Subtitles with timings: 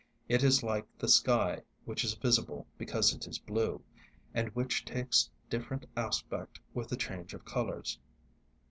[0.27, 3.83] It is like the sky, which is visible because it is blue,
[4.33, 7.99] and which takes different aspect with the change of colours.